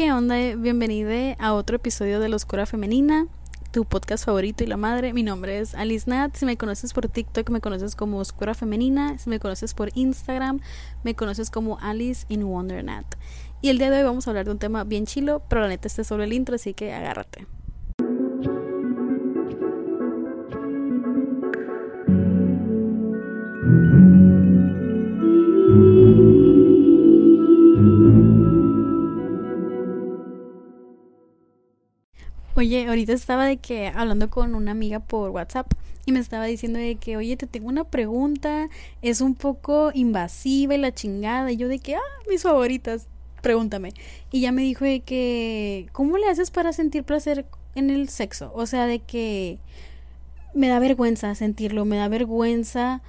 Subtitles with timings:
[0.00, 0.36] ¿Qué onda?
[0.56, 3.26] Bienvenido a otro episodio de La Oscura Femenina,
[3.70, 5.12] tu podcast favorito y la madre.
[5.12, 6.34] Mi nombre es Alice Nat.
[6.36, 9.18] Si me conoces por TikTok, me conoces como Oscura Femenina.
[9.18, 10.60] Si me conoces por Instagram,
[11.04, 12.82] me conoces como Alice in Wonder.
[13.60, 15.68] Y el día de hoy vamos a hablar de un tema bien chilo, pero la
[15.68, 17.46] neta este es solo el intro, así que agárrate.
[32.60, 35.72] Oye, ahorita estaba de que hablando con una amiga por WhatsApp
[36.04, 38.68] y me estaba diciendo de que, oye, te tengo una pregunta,
[39.00, 41.50] es un poco invasiva y la chingada.
[41.50, 43.06] Y yo de que, ah, mis favoritas,
[43.40, 43.94] pregúntame.
[44.30, 47.46] Y ya me dijo de que, ¿cómo le haces para sentir placer
[47.76, 48.52] en el sexo?
[48.54, 49.58] O sea, de que
[50.52, 53.00] me da vergüenza sentirlo, me da vergüenza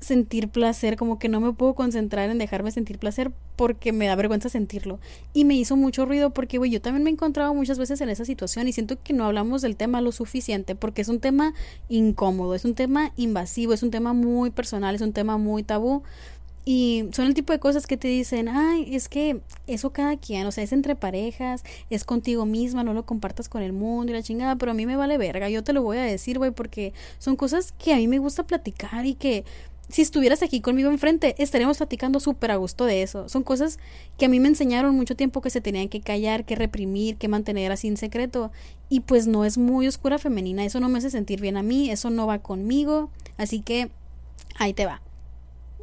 [0.00, 4.14] sentir placer, como que no me puedo concentrar en dejarme sentir placer porque me da
[4.14, 4.98] vergüenza sentirlo.
[5.32, 8.10] Y me hizo mucho ruido porque, güey, yo también me he encontrado muchas veces en
[8.10, 11.54] esa situación y siento que no hablamos del tema lo suficiente porque es un tema
[11.88, 16.02] incómodo, es un tema invasivo, es un tema muy personal, es un tema muy tabú.
[16.68, 20.48] Y son el tipo de cosas que te dicen, ay, es que eso cada quien,
[20.48, 24.16] o sea, es entre parejas, es contigo misma, no lo compartas con el mundo y
[24.16, 26.50] la chingada, pero a mí me vale verga, yo te lo voy a decir, güey,
[26.50, 29.44] porque son cosas que a mí me gusta platicar y que
[29.88, 33.28] si estuvieras aquí conmigo enfrente, estaríamos platicando súper a gusto de eso.
[33.28, 33.78] Son cosas
[34.18, 37.28] que a mí me enseñaron mucho tiempo que se tenían que callar, que reprimir, que
[37.28, 38.50] mantener así en secreto.
[38.88, 41.90] Y pues no es muy oscura femenina, eso no me hace sentir bien a mí,
[41.90, 43.10] eso no va conmigo.
[43.36, 43.90] Así que
[44.58, 45.02] ahí te va.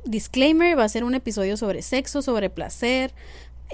[0.05, 3.13] Disclaimer, va a ser un episodio sobre sexo, sobre placer,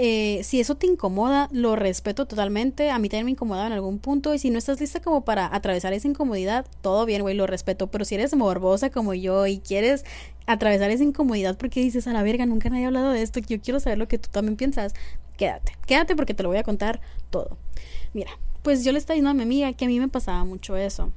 [0.02, 2.89] eh, si eso te incomoda, lo respeto totalmente.
[2.89, 4.33] A mí también me incomoda en algún punto.
[4.33, 7.88] Y si no estás lista como para atravesar esa incomodidad, todo bien, güey, lo respeto.
[7.88, 10.06] Pero si eres morbosa como yo y quieres
[10.45, 13.59] atravesar esa incomodidad porque dices, a la verga, nunca nadie ha hablado de esto, yo
[13.59, 14.94] quiero saber lo que tú también piensas,
[15.36, 15.73] quédate.
[15.86, 17.58] Quédate porque te lo voy a contar todo.
[18.13, 18.31] Mira,
[18.63, 21.11] pues yo le estaba diciendo a mi amiga que a mí me pasaba mucho eso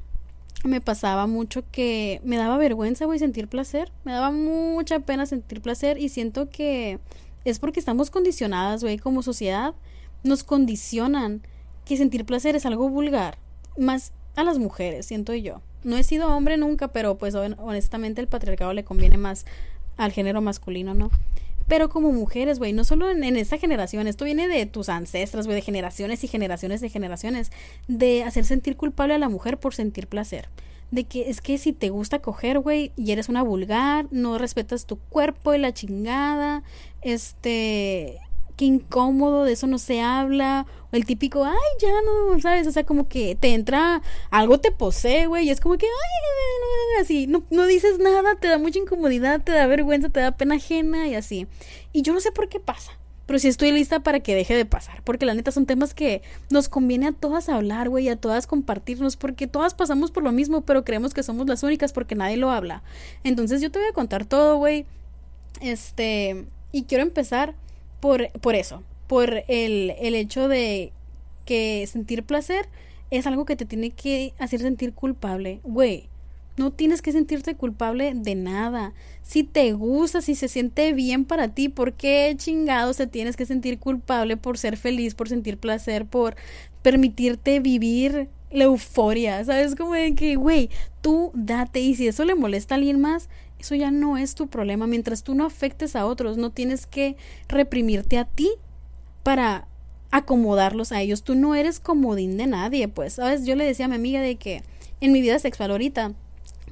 [0.65, 3.91] me pasaba mucho que me daba vergüenza, güey, sentir placer.
[4.05, 7.01] Me daba mucha pena sentir placer y siento que
[7.45, 9.75] es porque estamos condicionadas, güey, como sociedad.
[10.23, 11.43] Nos condicionan
[11.85, 13.39] que sentir placer es algo vulgar.
[13.77, 15.61] Más a las mujeres, siento yo.
[15.85, 19.45] No he sido hombre nunca, pero pues honestamente el patriarcado le conviene más
[19.97, 21.11] al género masculino, ¿no?
[21.69, 25.57] Pero como mujeres, güey, no solo en, esta generación, esto viene de tus ancestras, güey,
[25.57, 27.51] de generaciones y generaciones de generaciones,
[27.89, 30.49] de hacer sentir culpable a la mujer por sentir placer
[30.93, 34.87] de que es que si te gusta coger, güey, y eres una vulgar, no respetas
[34.87, 36.63] tu cuerpo y la chingada,
[37.01, 38.21] este,
[38.57, 42.67] qué incómodo, de eso no se habla, o el típico, ay, ya no, ¿sabes?
[42.67, 47.03] O sea, como que te entra, algo te posee, güey, y es como que, ay,
[47.03, 50.57] así, no, no dices nada, te da mucha incomodidad, te da vergüenza, te da pena
[50.57, 51.47] ajena y así.
[51.95, 52.93] Y yo no sé por qué pasa.
[53.33, 55.03] Pero sí estoy lista para que deje de pasar.
[55.05, 56.21] Porque la neta son temas que
[56.51, 59.17] nos conviene a todas hablar, güey, a todas compartirnos.
[59.17, 62.51] Porque todas pasamos por lo mismo, pero creemos que somos las únicas porque nadie lo
[62.51, 62.83] habla.
[63.25, 64.85] Entonces yo te voy a contar todo, güey.
[65.63, 66.45] Este.
[66.73, 67.55] Y quiero empezar
[68.01, 68.83] por, por eso.
[69.07, 70.93] Por el, el hecho de
[71.47, 72.69] que sentir placer
[73.11, 75.61] es algo que te tiene que hacer sentir culpable.
[75.63, 76.11] Güey,
[76.57, 78.93] no tienes que sentirte culpable de nada.
[79.23, 83.47] Si te gusta, si se siente bien para ti, ¿por qué chingados te tienes que
[83.47, 86.37] sentir culpable por ser feliz, por sentir placer, por
[86.83, 89.45] permitirte vivir la euforia?
[89.45, 89.75] ¿Sabes?
[89.75, 90.69] Como de que, güey,
[91.01, 94.49] tú date y si eso le molesta a alguien más, eso ya no es tu
[94.49, 94.87] problema.
[94.87, 97.17] Mientras tú no afectes a otros, no tienes que
[97.49, 98.51] reprimirte a ti
[99.23, 99.69] para
[100.11, 101.23] acomodarlos a ellos.
[101.23, 103.47] Tú no eres comodín de nadie, pues, ¿sabes?
[103.47, 104.63] Yo le decía a mi amiga de que
[105.01, 106.13] en mi vida sexual ahorita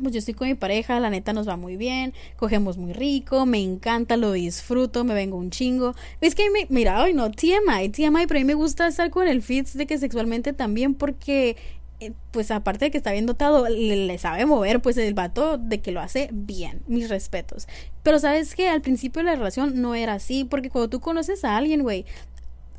[0.01, 3.47] pues yo estoy con mi pareja, la neta nos va muy bien, cogemos muy rico,
[3.47, 5.95] me encanta, lo disfruto, me vengo un chingo.
[6.21, 9.29] Es que me, mira, hoy no, TMI, TMI, pero a mí me gusta estar con
[9.29, 11.57] el fits de que sexualmente también porque
[12.01, 15.81] eh, pues aparte de que está bien dotado, le, sabe mover, pues el vato de
[15.83, 17.69] que lo hace bien, mis respetos.
[18.03, 21.45] Pero sabes que al principio de la relación no era así, porque cuando tú conoces
[21.45, 22.07] a alguien, güey,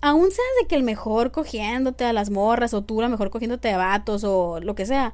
[0.02, 3.72] aún seas de que el mejor cogiéndote a las morras o tú la mejor cogiéndote
[3.72, 5.14] a vatos o lo que sea,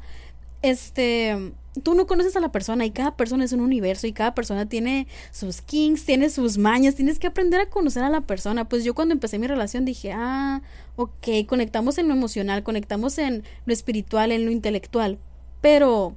[0.62, 1.54] este,
[1.84, 4.68] tú no conoces a la persona y cada persona es un universo y cada persona
[4.68, 8.68] tiene sus kings, tiene sus mañas, tienes que aprender a conocer a la persona.
[8.68, 10.62] Pues yo cuando empecé mi relación dije, ah,
[10.96, 15.20] ok, conectamos en lo emocional, conectamos en lo espiritual, en lo intelectual,
[15.62, 16.16] pero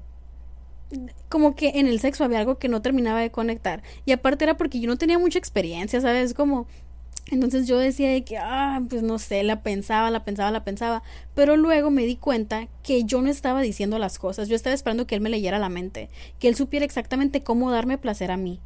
[1.29, 3.83] como que en el sexo había algo que no terminaba de conectar.
[4.05, 6.35] Y aparte era porque yo no tenía mucha experiencia, ¿sabes?
[6.35, 6.67] Como
[7.31, 11.03] entonces yo decía de que, ah, pues no sé, la pensaba, la pensaba, la pensaba,
[11.35, 15.06] pero luego me di cuenta que yo no estaba diciendo las cosas, yo estaba esperando
[15.06, 18.61] que él me leyera la mente, que él supiera exactamente cómo darme placer a mí.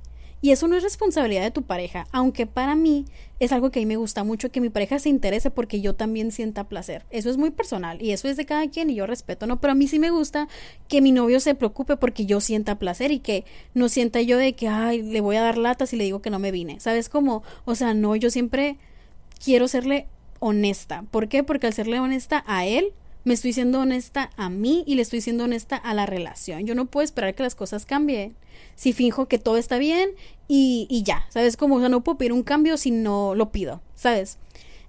[0.44, 3.06] Y eso no es responsabilidad de tu pareja, aunque para mí
[3.40, 5.94] es algo que a mí me gusta mucho, que mi pareja se interese porque yo
[5.94, 7.06] también sienta placer.
[7.08, 9.58] Eso es muy personal y eso es de cada quien y yo respeto, ¿no?
[9.58, 10.46] Pero a mí sí me gusta
[10.86, 14.52] que mi novio se preocupe porque yo sienta placer y que no sienta yo de
[14.52, 16.78] que, ay, le voy a dar latas y le digo que no me vine.
[16.78, 17.42] ¿Sabes cómo?
[17.64, 18.76] O sea, no, yo siempre
[19.42, 20.08] quiero serle
[20.40, 21.06] honesta.
[21.10, 21.42] ¿Por qué?
[21.42, 22.92] Porque al serle honesta a él,
[23.24, 26.66] me estoy siendo honesta a mí y le estoy siendo honesta a la relación.
[26.66, 28.36] Yo no puedo esperar que las cosas cambien
[28.76, 30.10] si finjo que todo está bien
[30.46, 31.56] y, y ya, ¿sabes?
[31.56, 34.38] Como, o sea, no puedo pedir un cambio si no lo pido, ¿sabes?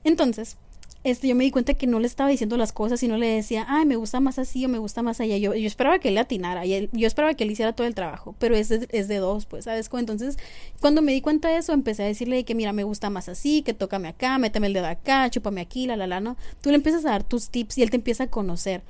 [0.04, 0.58] Entonces,
[1.06, 3.28] este, yo me di cuenta que no le estaba diciendo las cosas y no le
[3.28, 5.38] decía, ay, me gusta más así o me gusta más allá.
[5.38, 8.34] Yo, yo esperaba que él atinara y yo esperaba que él hiciera todo el trabajo,
[8.40, 9.88] pero es de, es de dos, pues, ¿sabes?
[9.94, 10.38] Entonces,
[10.81, 13.62] cuando me di cuenta de eso, empecé a decirle que, mira, me gusta más así,
[13.62, 16.38] que tócame acá, méteme el dedo acá, chúpame aquí, la, la, la, ¿no?
[16.62, 18.81] Tú le empiezas a dar tus tips y él te empieza a conocer.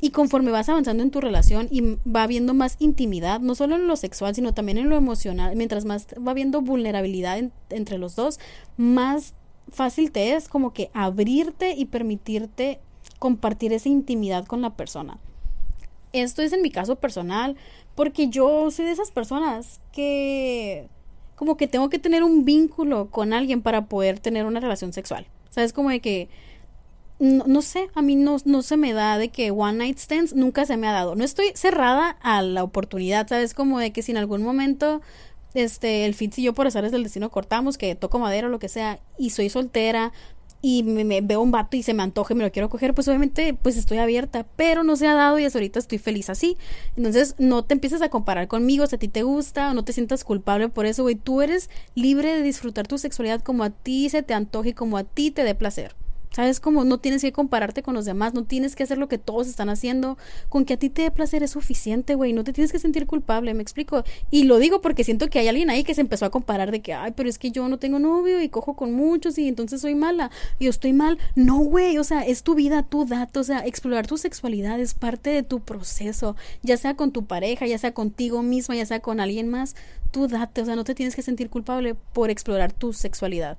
[0.00, 3.86] Y conforme vas avanzando en tu relación y va habiendo más intimidad, no solo en
[3.86, 7.38] lo sexual, sino también en lo emocional, mientras más va habiendo vulnerabilidad
[7.70, 8.40] entre los dos,
[8.76, 9.34] más
[9.72, 12.80] fácil te es como que abrirte y permitirte
[13.18, 15.18] compartir esa intimidad con la persona.
[16.12, 17.56] Esto es en mi caso personal,
[17.94, 20.88] porque yo soy de esas personas que
[21.36, 25.26] como que tengo que tener un vínculo con alguien para poder tener una relación sexual.
[25.50, 25.72] ¿Sabes?
[25.72, 26.28] Como de que
[27.22, 30.66] no, sé, a mí no, no se me da de que one night stands nunca
[30.66, 31.14] se me ha dado.
[31.14, 33.54] No estoy cerrada a la oportunidad, ¿sabes?
[33.54, 35.00] Como de que si en algún momento
[35.54, 38.58] este, el Fitz y yo por azares del destino cortamos, que toco madera o lo
[38.58, 40.12] que sea, y soy soltera,
[40.64, 43.08] y me, veo un vato y se me antoja y me lo quiero coger, pues
[43.08, 46.56] obviamente pues estoy abierta, pero no se ha dado y hasta ahorita estoy feliz así.
[46.96, 49.92] Entonces no te empieces a comparar conmigo si a ti te gusta o no te
[49.92, 51.16] sientas culpable por eso, güey.
[51.16, 54.96] Tú eres libre de disfrutar tu sexualidad como a ti se te antoje y como
[54.96, 55.96] a ti te dé placer.
[56.34, 56.84] ¿Sabes cómo?
[56.84, 59.68] No tienes que compararte con los demás, no tienes que hacer lo que todos están
[59.68, 60.16] haciendo.
[60.48, 62.32] Con que a ti te dé placer es suficiente, güey.
[62.32, 64.02] No te tienes que sentir culpable, me explico.
[64.30, 66.80] Y lo digo porque siento que hay alguien ahí que se empezó a comparar de
[66.80, 69.82] que, ay, pero es que yo no tengo novio y cojo con muchos y entonces
[69.82, 70.30] soy mala.
[70.58, 71.18] Y yo estoy mal.
[71.34, 73.40] No, güey, o sea, es tu vida, tu dato.
[73.40, 76.36] O sea, explorar tu sexualidad es parte de tu proceso.
[76.62, 79.76] Ya sea con tu pareja, ya sea contigo misma, ya sea con alguien más.
[80.10, 83.58] Tú date, o sea, no te tienes que sentir culpable por explorar tu sexualidad.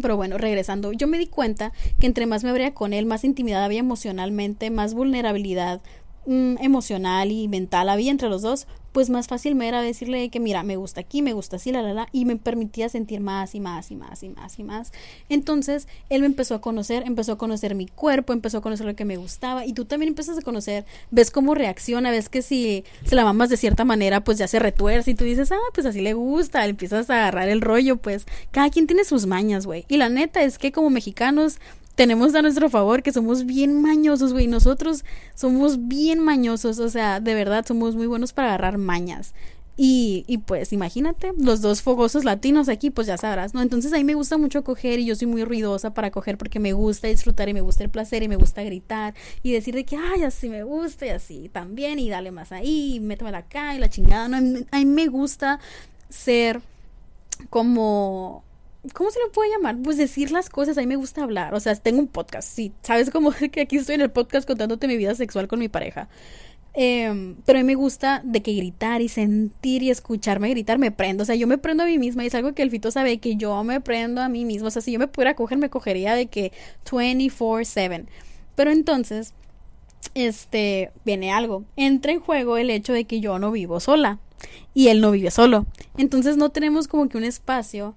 [0.00, 3.24] Pero bueno, regresando, yo me di cuenta que entre más me abría con él, más
[3.24, 5.80] intimidad había emocionalmente, más vulnerabilidad
[6.26, 10.62] emocional y mental había entre los dos, pues más fácil me era decirle que mira,
[10.62, 13.60] me gusta aquí, me gusta así, la, la, la, y me permitía sentir más y
[13.60, 14.92] más y más y más y más.
[15.28, 18.96] Entonces, él me empezó a conocer, empezó a conocer mi cuerpo, empezó a conocer lo
[18.96, 22.84] que me gustaba, y tú también empiezas a conocer, ves cómo reacciona, ves que si
[23.04, 25.86] se la mamas de cierta manera, pues ya se retuerce y tú dices, ah, pues
[25.86, 29.84] así le gusta, empiezas a agarrar el rollo, pues cada quien tiene sus mañas, güey.
[29.88, 31.58] Y la neta es que como mexicanos
[31.98, 34.46] tenemos a nuestro favor que somos bien mañosos, güey.
[34.46, 35.04] Nosotros
[35.34, 39.34] somos bien mañosos, o sea, de verdad somos muy buenos para agarrar mañas.
[39.76, 43.62] Y, y pues imagínate, los dos fogosos latinos aquí, pues ya sabrás, ¿no?
[43.62, 46.60] Entonces a mí me gusta mucho coger y yo soy muy ruidosa para coger porque
[46.60, 49.84] me gusta disfrutar y me gusta el placer y me gusta gritar y decir de
[49.84, 53.74] que, ay, así me gusta y así también y dale más ahí, y métemela acá
[53.74, 54.36] y la chingada, ¿no?
[54.70, 55.58] A mí me gusta
[56.08, 56.60] ser
[57.50, 58.44] como
[58.92, 59.76] ¿Cómo se lo puede llamar?
[59.82, 61.54] Pues decir las cosas, a mí me gusta hablar.
[61.54, 62.72] O sea, tengo un podcast, sí.
[62.82, 66.08] Sabes como que aquí estoy en el podcast contándote mi vida sexual con mi pareja.
[66.74, 70.92] Em, pero a mí me gusta de que gritar y sentir y escucharme gritar me
[70.92, 71.22] prendo.
[71.22, 73.18] O sea, yo me prendo a mí misma y es algo que el Fito sabe
[73.18, 74.68] que yo me prendo a mí misma.
[74.68, 76.52] O sea, si yo me pudiera coger, me cogería de que
[76.84, 78.06] 24-7.
[78.54, 79.34] Pero entonces,
[80.14, 81.64] este, viene algo.
[81.76, 84.18] Entra en juego el hecho de que yo no vivo sola
[84.74, 85.66] y él no vive solo.
[85.96, 87.94] Entonces no tenemos como que un espacio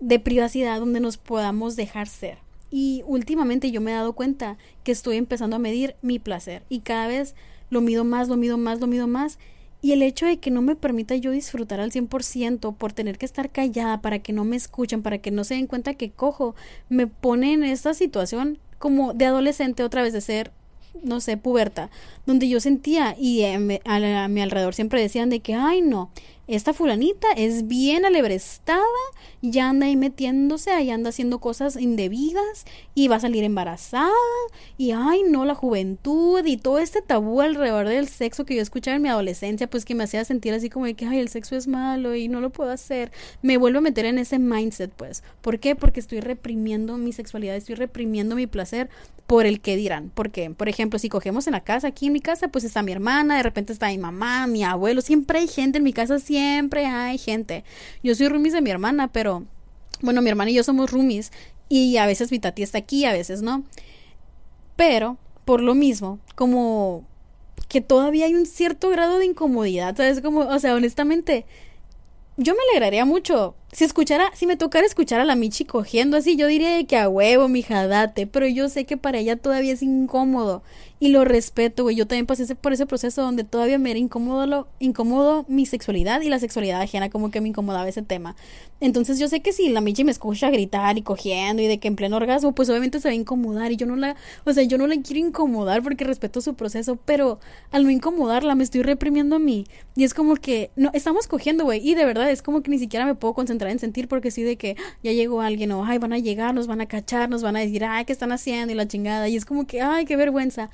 [0.00, 2.38] de privacidad donde nos podamos dejar ser.
[2.70, 6.80] Y últimamente yo me he dado cuenta que estoy empezando a medir mi placer y
[6.80, 7.34] cada vez
[7.70, 9.38] lo mido más, lo mido más, lo mido más.
[9.80, 13.26] Y el hecho de que no me permita yo disfrutar al 100% por tener que
[13.26, 16.56] estar callada para que no me escuchen, para que no se den cuenta que cojo,
[16.88, 20.52] me pone en esta situación como de adolescente otra vez de ser
[21.02, 21.90] no sé, puberta,
[22.26, 26.10] donde yo sentía y a, a, mi alrededor siempre decían de que, ay no,
[26.48, 28.82] esta fulanita es bien alebrestada,
[29.42, 32.64] ya anda ahí metiéndose, ahí anda haciendo cosas indebidas
[32.94, 34.08] y va a salir embarazada
[34.78, 38.96] y ay no, la juventud y todo este tabú alrededor del sexo que yo escuchaba
[38.96, 41.68] en mi adolescencia, pues que me hacía sentir así como que ay el sexo es
[41.68, 43.12] malo y no lo puedo hacer,
[43.42, 45.76] me vuelvo a meter en ese mindset pues, ¿por qué?
[45.76, 48.88] Porque estoy reprimiendo mi sexualidad, estoy reprimiendo mi placer
[49.26, 52.20] por el que dirán, porque por ejemplo si cogemos en la casa, aquí en mi
[52.20, 55.76] casa pues está mi hermana, de repente está mi mamá, mi abuelo, siempre hay gente
[55.76, 57.64] en mi casa, siempre siempre hay gente.
[58.02, 59.44] Yo soy roomies de mi hermana, pero
[60.00, 61.32] bueno, mi hermana y yo somos roomies
[61.68, 63.64] y a veces mi tati está aquí, a veces no.
[64.76, 67.04] Pero por lo mismo, como
[67.68, 70.20] que todavía hay un cierto grado de incomodidad, ¿sabes?
[70.20, 71.44] Como, o sea, honestamente,
[72.36, 73.56] yo me alegraría mucho.
[73.72, 77.08] Si escuchara, si me tocara escuchar a la Michi cogiendo así, yo diría que a
[77.08, 78.28] huevo, mija, date.
[78.28, 80.62] Pero yo sé que para ella todavía es incómodo.
[81.00, 81.94] Y lo respeto, güey.
[81.94, 86.20] Yo también pasé por ese proceso donde todavía me era incómodo, lo, incómodo mi sexualidad
[86.22, 88.34] y la sexualidad ajena, como que me incomodaba ese tema.
[88.80, 91.88] Entonces yo sé que si la Michi me escucha gritar y cogiendo y de que
[91.88, 93.70] en pleno orgasmo, pues obviamente se va a incomodar.
[93.70, 96.96] Y yo no la, o sea, yo no la quiero incomodar porque respeto su proceso.
[97.04, 97.38] Pero
[97.70, 99.66] al no incomodarla, me estoy reprimiendo a mí.
[99.94, 101.80] Y es como que, no, estamos cogiendo, güey.
[101.88, 104.42] Y de verdad es como que ni siquiera me puedo concentrar en sentir porque sí
[104.42, 107.42] de que ya llegó alguien o, ay, van a llegar, nos van a cachar, nos
[107.42, 108.72] van a decir, ay, ¿qué están haciendo?
[108.72, 109.28] Y la chingada.
[109.28, 110.70] Y es como que, ay, qué vergüenza.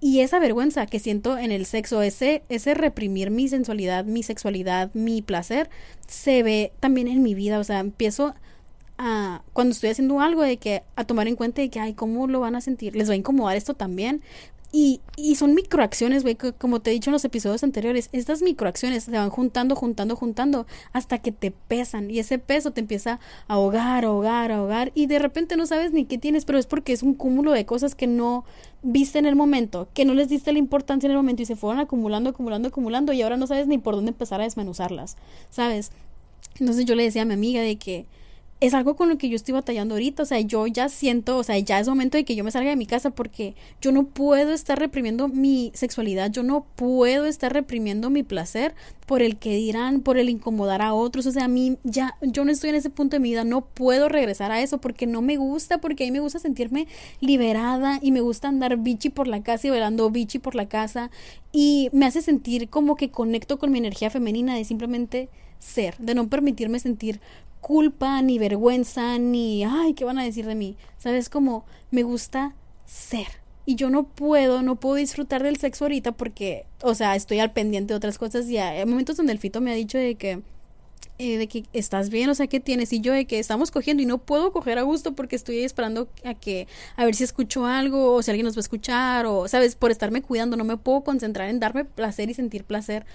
[0.00, 4.90] Y esa vergüenza que siento en el sexo, ese, ese reprimir mi sensualidad, mi sexualidad,
[4.92, 5.70] mi placer,
[6.06, 7.58] se ve también en mi vida.
[7.58, 8.34] O sea, empiezo
[8.98, 12.26] a, cuando estoy haciendo algo, de que a tomar en cuenta de que, ay, ¿cómo
[12.26, 12.94] lo van a sentir?
[12.96, 14.22] ¿Les va a incomodar esto también?
[14.76, 19.04] Y, y son microacciones, güey, como te he dicho en los episodios anteriores, estas microacciones
[19.04, 23.54] se van juntando, juntando, juntando, hasta que te pesan y ese peso te empieza a
[23.54, 27.04] ahogar, ahogar, ahogar y de repente no sabes ni qué tienes, pero es porque es
[27.04, 28.44] un cúmulo de cosas que no
[28.82, 31.54] viste en el momento, que no les diste la importancia en el momento y se
[31.54, 35.16] fueron acumulando, acumulando, acumulando y ahora no sabes ni por dónde empezar a desmenuzarlas,
[35.50, 35.92] ¿sabes?
[36.58, 38.06] Entonces yo le decía a mi amiga de que
[38.60, 40.22] es algo con lo que yo estoy batallando ahorita.
[40.22, 42.70] O sea, yo ya siento, o sea, ya es momento de que yo me salga
[42.70, 47.52] de mi casa porque yo no puedo estar reprimiendo mi sexualidad, yo no puedo estar
[47.52, 48.74] reprimiendo mi placer
[49.06, 51.26] por el que dirán, por el incomodar a otros.
[51.26, 53.62] O sea, a mí ya, yo no estoy en ese punto de mi vida, no
[53.62, 56.86] puedo regresar a eso porque no me gusta, porque a mí me gusta sentirme
[57.20, 61.10] liberada y me gusta andar bichi por la casa y bailando bichi por la casa
[61.52, 66.14] y me hace sentir como que conecto con mi energía femenina de simplemente ser, de
[66.14, 67.20] no permitirme sentir
[67.64, 70.76] culpa, ni vergüenza, ni, ay, ¿qué van a decir de mí?
[70.98, 71.30] ¿Sabes?
[71.30, 72.54] Como me gusta
[72.84, 73.26] ser.
[73.64, 77.54] Y yo no puedo, no puedo disfrutar del sexo ahorita porque, o sea, estoy al
[77.54, 80.42] pendiente de otras cosas y hay momentos donde el fito me ha dicho de que,
[81.16, 82.92] eh, de que estás bien, o sea, ¿qué tienes?
[82.92, 86.10] Y yo de que estamos cogiendo y no puedo coger a gusto porque estoy esperando
[86.22, 89.48] a que, a ver si escucho algo o si alguien nos va a escuchar o,
[89.48, 89.74] ¿sabes?
[89.74, 93.06] Por estarme cuidando, no me puedo concentrar en darme placer y sentir placer.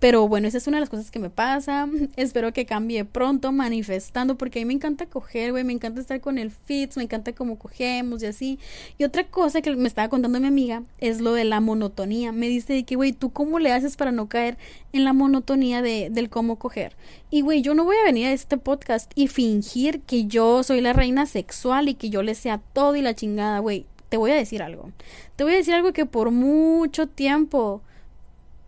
[0.00, 1.88] Pero bueno, esa es una de las cosas que me pasa.
[2.16, 6.20] Espero que cambie pronto, manifestando, porque a mí me encanta coger, güey, me encanta estar
[6.20, 8.58] con el fits, me encanta cómo cogemos y así.
[8.96, 12.30] Y otra cosa que me estaba contando mi amiga es lo de la monotonía.
[12.30, 14.56] Me dice que, güey, ¿tú cómo le haces para no caer
[14.92, 16.94] en la monotonía de, del cómo coger?
[17.30, 20.80] Y, güey, yo no voy a venir a este podcast y fingir que yo soy
[20.80, 23.84] la reina sexual y que yo le sea todo y la chingada, güey.
[24.08, 24.92] Te voy a decir algo.
[25.36, 27.82] Te voy a decir algo que por mucho tiempo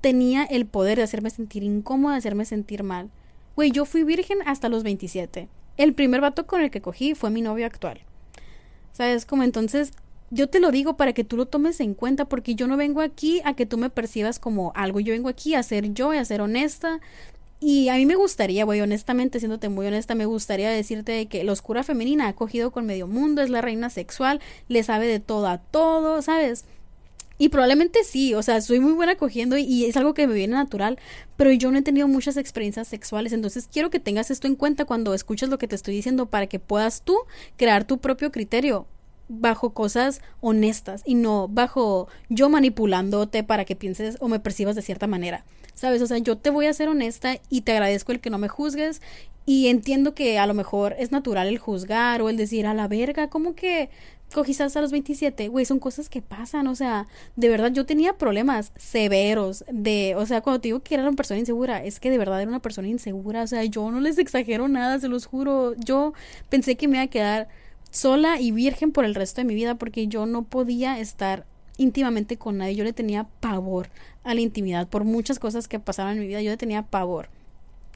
[0.00, 3.10] tenía el poder de hacerme sentir incómoda, de hacerme sentir mal.
[3.56, 5.48] Güey, yo fui virgen hasta los 27.
[5.76, 8.00] El primer vato con el que cogí fue mi novio actual.
[8.92, 9.24] ¿Sabes?
[9.26, 9.92] Como entonces,
[10.30, 13.00] yo te lo digo para que tú lo tomes en cuenta, porque yo no vengo
[13.00, 15.00] aquí a que tú me percibas como algo.
[15.00, 17.00] Yo vengo aquí a ser yo, a ser honesta.
[17.60, 21.52] Y a mí me gustaría, güey, honestamente, siéndote muy honesta, me gustaría decirte que la
[21.52, 25.46] oscura femenina ha cogido con medio mundo, es la reina sexual, le sabe de todo
[25.46, 26.64] a todo, ¿sabes?
[27.40, 30.52] Y probablemente sí, o sea, soy muy buena cogiendo y, es algo que me viene
[30.52, 30.98] natural,
[31.38, 34.84] pero yo no he tenido muchas experiencias sexuales, entonces quiero que tengas esto en cuenta
[34.84, 37.16] cuando escuches lo que te estoy diciendo para que puedas tú
[37.56, 38.86] crear tu propio criterio
[39.28, 44.82] bajo cosas honestas y no bajo yo manipulándote para que pienses o me percibas de
[44.82, 45.46] cierta manera.
[45.72, 46.02] ¿Sabes?
[46.02, 48.48] O sea, yo te voy a ser honesta y te agradezco el que no me
[48.48, 49.00] juzgues
[49.46, 52.86] y entiendo que a lo mejor es natural el juzgar o el decir a la
[52.86, 53.88] verga, como que
[54.32, 58.14] cogiste hasta los 27, güey, son cosas que pasan, o sea, de verdad yo tenía
[58.14, 62.10] problemas severos de, o sea, cuando te digo que era una persona insegura, es que
[62.10, 65.26] de verdad era una persona insegura, o sea, yo no les exagero nada, se los
[65.26, 66.12] juro, yo
[66.48, 67.48] pensé que me iba a quedar
[67.90, 71.44] sola y virgen por el resto de mi vida porque yo no podía estar
[71.76, 73.88] íntimamente con nadie, yo le tenía pavor
[74.22, 77.30] a la intimidad por muchas cosas que pasaban en mi vida, yo le tenía pavor.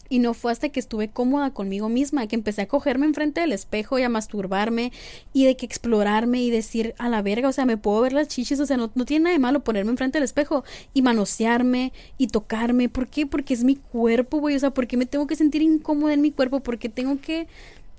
[0.08, 3.52] Y no fue hasta que estuve cómoda conmigo misma que empecé a cogerme enfrente del
[3.52, 4.92] espejo y a masturbarme
[5.32, 8.28] y de que explorarme y decir a la verga, o sea, me puedo ver las
[8.28, 11.92] chichis, o sea, no, no tiene nada de malo ponerme enfrente del espejo y manosearme
[12.18, 12.88] y tocarme.
[12.88, 13.26] ¿Por qué?
[13.26, 16.20] Porque es mi cuerpo, güey, o sea, ¿por qué me tengo que sentir incómoda en
[16.20, 16.61] mi cuerpo?
[16.61, 17.46] Porque tengo que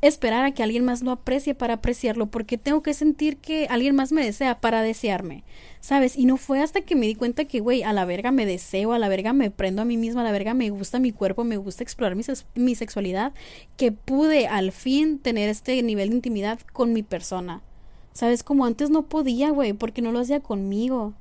[0.08, 3.96] esperar a que alguien más lo aprecie para apreciarlo, porque tengo que sentir que alguien
[3.96, 5.44] más me desea para desearme,
[5.80, 6.18] ¿sabes?
[6.18, 8.94] Y no fue hasta que me di cuenta que, güey, a la verga me deseo,
[8.94, 11.44] a la verga me prendo a mí misma, a la verga me gusta mi cuerpo,
[11.44, 12.24] me gusta explorar mi,
[12.56, 13.34] mi sexualidad,
[13.78, 17.62] que pude al fin tener este nivel de intimidad con mi persona.
[18.14, 18.44] ¿Sabes?
[18.44, 21.14] Como antes no podía, güey, porque no lo hacía conmigo.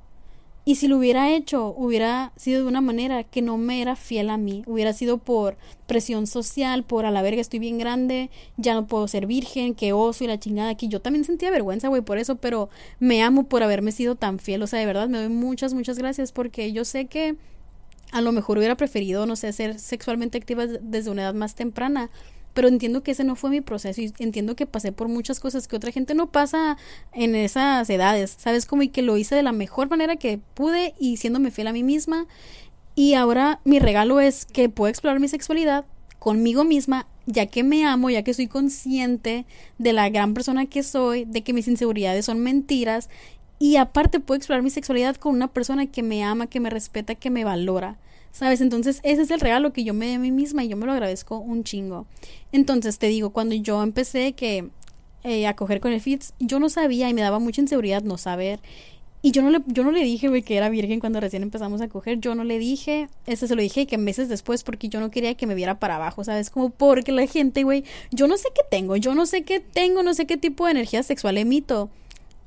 [0.67, 4.31] Y si lo hubiera hecho, hubiera sido de una manera que no me era fiel
[4.31, 4.63] a mí.
[4.65, 9.07] Hubiera sido por presión social, por a la verga estoy bien grande, ya no puedo
[9.07, 10.87] ser virgen, que oso y la chingada aquí.
[10.87, 12.69] Yo también sentía vergüenza, güey, por eso, pero
[12.99, 14.63] me amo por haberme sido tan fiel.
[14.63, 17.35] O sea, de verdad me doy muchas, muchas gracias porque yo sé que
[18.11, 22.09] a lo mejor hubiera preferido, no sé, ser sexualmente activa desde una edad más temprana.
[22.55, 25.67] Pero entiendo que ese no fue mi proceso y entiendo que pasé por muchas cosas
[25.67, 26.77] que otra gente no pasa
[27.11, 28.65] en esas edades, ¿sabes?
[28.65, 31.73] Como y que lo hice de la mejor manera que pude y siéndome fiel a
[31.73, 32.25] mí misma.
[32.95, 35.85] Y ahora mi regalo es que puedo explorar mi sexualidad
[36.17, 39.45] conmigo misma, ya que me amo, ya que soy consciente
[39.77, 43.09] de la gran persona que soy, de que mis inseguridades son mentiras
[43.59, 47.15] y aparte puedo explorar mi sexualidad con una persona que me ama, que me respeta,
[47.15, 47.97] que me valora.
[48.35, 48.59] ¿Sabes?
[48.59, 50.85] Entonces ese es el regalo que yo me doy a mí misma y yo me
[50.85, 52.05] lo agradezco un chingo.
[52.51, 54.67] Entonces te digo, cuando yo empecé que
[55.23, 58.17] eh, a coger con el FITS, yo no sabía y me daba mucha inseguridad no
[58.17, 58.59] saber.
[59.21, 61.79] Y yo no le, yo no le dije, güey, que era virgen cuando recién empezamos
[61.79, 62.19] a coger.
[62.19, 65.35] Yo no le dije, ese se lo dije que meses después porque yo no quería
[65.35, 66.49] que me viera para abajo, ¿sabes?
[66.49, 70.03] Como porque la gente, güey, yo no sé qué tengo, yo no sé qué tengo,
[70.03, 71.89] no sé qué tipo de energía sexual emito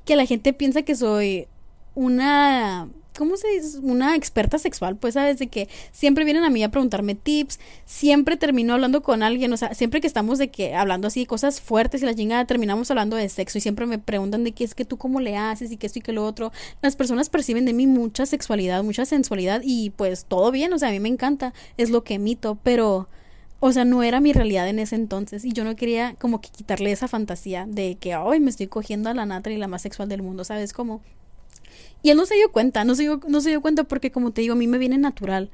[0.05, 1.47] que la gente piensa que soy
[1.95, 3.79] una ¿cómo se dice?
[3.79, 5.39] Una experta sexual, pues, ¿sabes?
[5.39, 9.57] De que siempre vienen a mí a preguntarme tips, siempre termino hablando con alguien, o
[9.57, 12.89] sea, siempre que estamos de que hablando así de cosas fuertes y la chingada, terminamos
[12.91, 15.69] hablando de sexo y siempre me preguntan de qué es que tú cómo le haces
[15.69, 16.53] y qué esto y qué lo otro.
[16.81, 20.87] Las personas perciben de mí mucha sexualidad, mucha sensualidad y pues todo bien, o sea,
[20.87, 23.09] a mí me encanta, es lo que emito, pero
[23.59, 26.47] o sea, no era mi realidad en ese entonces y yo no quería como que
[26.51, 30.07] quitarle esa fantasía de que hoy me estoy cogiendo a la Natalie la más sexual
[30.07, 31.01] del mundo, ¿sabes cómo?
[32.01, 34.31] Y él no se dio cuenta, no se dio, no se dio cuenta porque como
[34.31, 35.49] te digo, a mí me viene natural.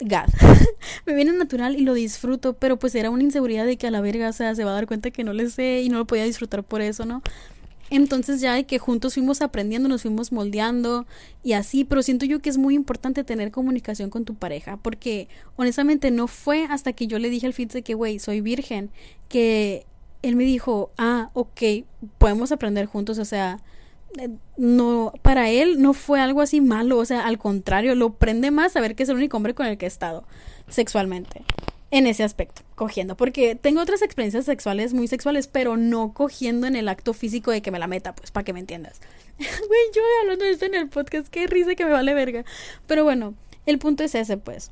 [0.00, 0.32] God.
[1.06, 4.00] me viene natural y lo disfruto, pero pues era una inseguridad de que a la
[4.00, 6.06] verga, o sea, se va a dar cuenta que no le sé y no lo
[6.06, 7.22] podía disfrutar por eso, ¿no?
[7.90, 11.06] Entonces ya que juntos fuimos aprendiendo, nos fuimos moldeando
[11.42, 15.28] y así, pero siento yo que es muy importante tener comunicación con tu pareja, porque
[15.56, 18.90] honestamente no fue hasta que yo le dije al Fitz de que, güey, soy virgen,
[19.28, 19.86] que
[20.22, 21.62] él me dijo, ah, ok,
[22.18, 23.60] podemos aprender juntos, o sea,
[24.56, 28.72] no, para él no fue algo así malo, o sea, al contrario, lo prende más
[28.72, 30.24] saber que es el único hombre con el que he estado
[30.68, 31.44] sexualmente
[31.90, 33.16] en ese aspecto, cogiendo.
[33.16, 37.62] Porque tengo otras experiencias sexuales muy sexuales, pero no cogiendo en el acto físico de
[37.62, 39.00] que me la meta, pues, para que me entiendas.
[39.38, 42.44] Güey, yo hablando de esto en el podcast, qué risa que me vale verga.
[42.86, 43.34] Pero bueno,
[43.66, 44.70] el punto es ese, pues.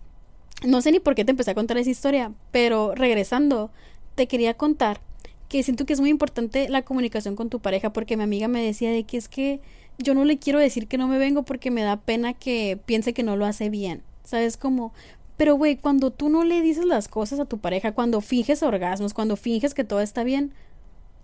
[0.65, 3.71] No sé ni por qué te empecé a contar esa historia, pero regresando,
[4.15, 5.01] te quería contar
[5.49, 8.63] que siento que es muy importante la comunicación con tu pareja, porque mi amiga me
[8.63, 9.61] decía de que es que
[9.99, 13.15] yo no le quiero decir que no me vengo porque me da pena que piense
[13.15, 14.03] que no lo hace bien.
[14.25, 14.57] ¿Sabes?
[14.57, 14.93] Como,
[15.37, 19.15] pero, güey, cuando tú no le dices las cosas a tu pareja, cuando finges orgasmos,
[19.15, 20.53] cuando finges que todo está bien,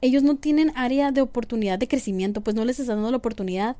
[0.00, 3.76] ellos no tienen área de oportunidad de crecimiento, pues no les estás dando la oportunidad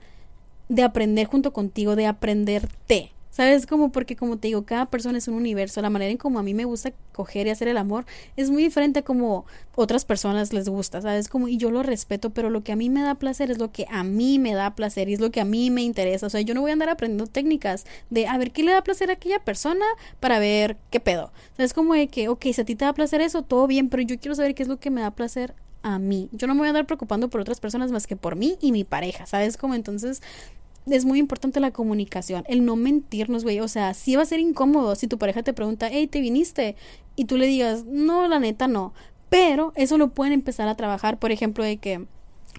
[0.68, 3.12] de aprender junto contigo, de aprenderte.
[3.33, 3.64] ¿Sabes?
[3.64, 5.81] Como porque, como te digo, cada persona es un universo.
[5.81, 8.05] La manera en como a mí me gusta coger y hacer el amor
[8.37, 11.29] es muy diferente a como otras personas les gusta, ¿sabes?
[11.29, 13.73] Como, y yo lo respeto, pero lo que a mí me da placer es lo
[13.73, 16.27] que a mí me da placer y es lo que a mí me interesa.
[16.27, 18.85] O sea, yo no voy a andar aprendiendo técnicas de a ver qué le da
[18.85, 19.87] placer a aquella persona
[20.21, 21.33] para ver qué pedo.
[21.57, 21.73] ¿Sabes?
[21.73, 24.18] Como de que, ok, si a ti te da placer eso, todo bien, pero yo
[24.18, 26.29] quiero saber qué es lo que me da placer a mí.
[26.33, 28.73] Yo no me voy a andar preocupando por otras personas más que por mí y
[28.73, 29.57] mi pareja, ¿sabes?
[29.57, 30.23] Como entonces
[30.87, 33.61] es muy importante la comunicación, el no mentirnos, güey.
[33.61, 36.77] O sea, sí va a ser incómodo si tu pareja te pregunta, hey, ¿te viniste?
[37.16, 38.92] Y tú le digas, no, la neta no.
[39.29, 42.07] Pero eso lo pueden empezar a trabajar, por ejemplo, de que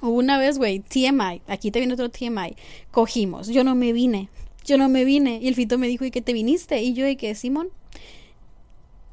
[0.01, 2.55] una vez, güey, TMI, aquí te viene otro TMI,
[2.91, 4.29] cogimos, yo no me vine,
[4.65, 5.39] yo no me vine.
[5.41, 6.81] Y el fito me dijo, ¿y qué te viniste?
[6.81, 7.69] Y yo, ¿y qué, Simón?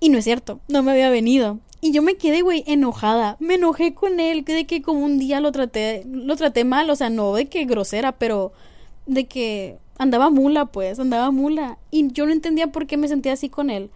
[0.00, 1.58] Y no es cierto, no me había venido.
[1.82, 3.36] Y yo me quedé, güey, enojada.
[3.40, 6.96] Me enojé con él, de que como un día lo traté, lo traté mal, o
[6.96, 8.52] sea, no de que grosera, pero
[9.06, 11.78] de que andaba mula, pues, andaba mula.
[11.90, 13.90] Y yo no entendía por qué me sentía así con él.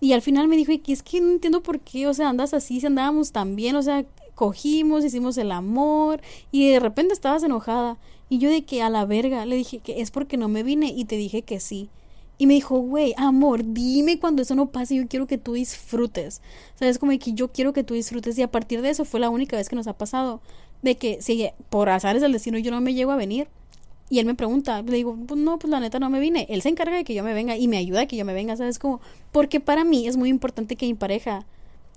[0.00, 2.54] Y al final me dijo, y es que no entiendo por qué, o sea, andas
[2.54, 6.20] así, si andábamos tan bien, o sea, cogimos, hicimos el amor,
[6.52, 7.98] y de repente estabas enojada.
[8.28, 10.92] Y yo de que a la verga le dije que es porque no me vine
[10.94, 11.88] y te dije que sí.
[12.40, 16.40] Y me dijo, güey, amor, dime cuando eso no pase, yo quiero que tú disfrutes.
[16.76, 16.98] ¿Sabes?
[16.98, 18.38] Como que yo quiero que tú disfrutes.
[18.38, 20.40] Y a partir de eso fue la única vez que nos ha pasado.
[20.82, 23.48] De que si por azares del destino yo no me llego a venir,
[24.10, 26.46] y él me pregunta, le digo, pues no, pues la neta no me vine.
[26.48, 28.32] Él se encarga de que yo me venga y me ayuda a que yo me
[28.32, 28.78] venga, ¿sabes?
[28.78, 29.00] Como,
[29.32, 31.46] porque para mí es muy importante que mi pareja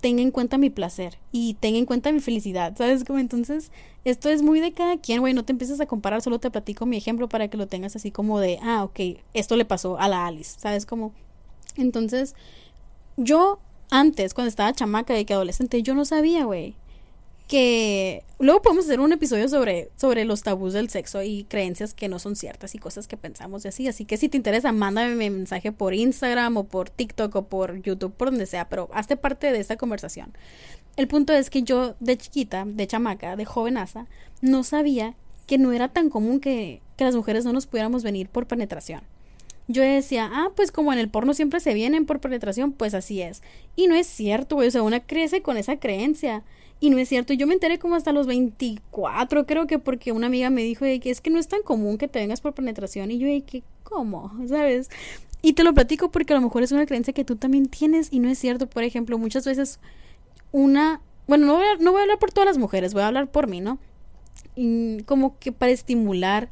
[0.02, 3.04] tenga en cuenta mi placer y tenga en cuenta mi felicidad, ¿sabes?
[3.04, 3.70] Como entonces,
[4.04, 6.86] esto es muy de cada quien, güey, no te empieces a comparar, solo te platico
[6.86, 10.08] mi ejemplo para que lo tengas así como de, ah, ok, esto le pasó a
[10.08, 10.86] la Alice, ¿sabes?
[10.86, 11.12] Como,
[11.76, 12.34] entonces,
[13.16, 16.74] yo antes, cuando estaba chamaca de que adolescente, yo no sabía, güey,
[17.52, 22.08] que luego podemos hacer un episodio sobre, sobre los tabús del sexo y creencias que
[22.08, 23.86] no son ciertas y cosas que pensamos y así.
[23.88, 27.82] Así que si te interesa, mándame mi mensaje por Instagram o por TikTok o por
[27.82, 30.32] YouTube, por donde sea, pero hazte parte de esta conversación.
[30.96, 34.06] El punto es que yo de chiquita, de chamaca, de jovenaza,
[34.40, 35.14] no sabía
[35.46, 39.02] que no era tan común que, que las mujeres no nos pudiéramos venir por penetración.
[39.68, 43.20] yo decía, ah, pues como en el porno siempre se vienen por penetración, pues así
[43.20, 43.42] es.
[43.76, 46.44] Y no es cierto, güey, o sea, una crece con esa creencia.
[46.82, 50.26] Y no es cierto, yo me enteré como hasta los 24, creo que porque una
[50.26, 53.12] amiga me dijo que es que no es tan común que te vengas por penetración.
[53.12, 54.32] Y yo de que, ¿cómo?
[54.48, 54.90] ¿Sabes?
[55.42, 58.08] Y te lo platico porque a lo mejor es una creencia que tú también tienes
[58.10, 58.66] y no es cierto.
[58.66, 59.78] Por ejemplo, muchas veces
[60.50, 61.00] una...
[61.28, 63.30] Bueno, no voy a, no voy a hablar por todas las mujeres, voy a hablar
[63.30, 63.78] por mí, ¿no?
[64.56, 66.48] Y como que para estimular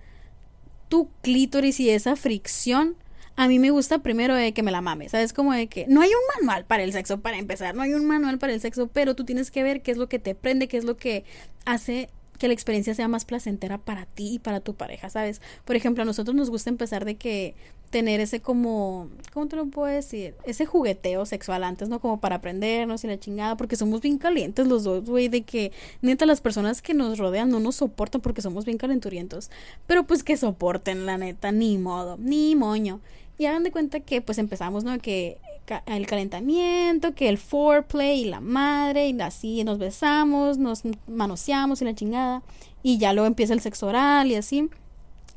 [0.88, 2.94] tu clítoris y esa fricción,
[3.40, 5.32] a mí me gusta primero de que me la mames, ¿sabes?
[5.32, 8.04] Como de que no hay un manual para el sexo, para empezar, no hay un
[8.04, 10.68] manual para el sexo, pero tú tienes que ver qué es lo que te prende,
[10.68, 11.24] qué es lo que
[11.64, 15.40] hace que la experiencia sea más placentera para ti y para tu pareja, ¿sabes?
[15.64, 17.54] Por ejemplo, a nosotros nos gusta empezar de que
[17.88, 20.34] tener ese como, ¿cómo te lo puedo decir?
[20.44, 21.98] Ese jugueteo sexual antes, ¿no?
[21.98, 25.72] Como para aprendernos y la chingada, porque somos bien calientes los dos, güey, de que
[26.02, 29.50] neta las personas que nos rodean no nos soportan porque somos bien calenturientos,
[29.86, 33.00] pero pues que soporten, la neta, ni modo, ni moño.
[33.40, 34.98] Y hagan de cuenta que pues empezamos, ¿no?
[34.98, 35.38] Que
[35.86, 41.86] el calentamiento, que el foreplay y la madre, y así nos besamos, nos manoseamos y
[41.86, 42.42] la chingada.
[42.82, 44.68] Y ya luego empieza el sexo oral y así.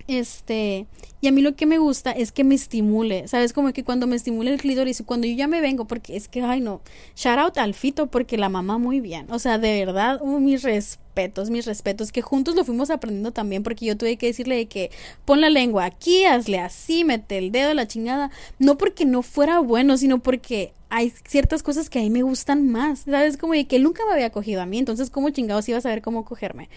[0.07, 0.87] Este,
[1.21, 3.53] y a mí lo que me gusta es que me estimule, ¿sabes?
[3.53, 6.27] Como que cuando me estimule el clítoris y cuando yo ya me vengo, porque es
[6.27, 6.81] que, ay no,
[7.15, 10.63] shout out al Fito porque la mamá muy bien, o sea, de verdad, uh, mis
[10.63, 14.65] respetos, mis respetos, que juntos lo fuimos aprendiendo también porque yo tuve que decirle de
[14.65, 14.91] que
[15.23, 19.59] pon la lengua aquí, hazle así, mete el dedo, la chingada, no porque no fuera
[19.59, 23.37] bueno, sino porque hay ciertas cosas que a mí me gustan más, ¿sabes?
[23.37, 25.81] Como de que él nunca me había cogido a mí, entonces, ¿cómo chingados iba a
[25.81, 26.69] saber cómo cogerme?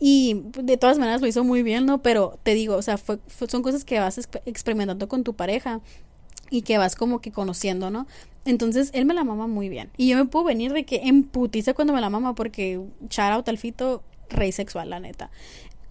[0.00, 2.02] Y de todas maneras lo hizo muy bien, ¿no?
[2.02, 5.80] Pero te digo, o sea, fue, son cosas que vas experimentando con tu pareja
[6.50, 8.06] y que vas como que conociendo, ¿no?
[8.46, 9.90] Entonces él me la mama muy bien.
[9.98, 13.48] Y yo me puedo venir de que emputiza cuando me la mama porque shout out
[13.48, 15.30] al fito, rey sexual, la neta.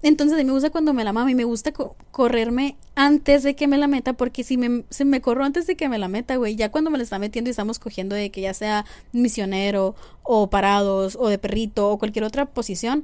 [0.02, 1.74] Entonces a mí me gusta cuando me la mama y me gusta
[2.12, 5.76] correrme antes de que me la meta porque si me, si me corro antes de
[5.76, 8.32] que me la meta, güey, ya cuando me la está metiendo y estamos cogiendo de
[8.32, 13.04] que ya sea misionero o parados o de perrito o cualquier otra posición,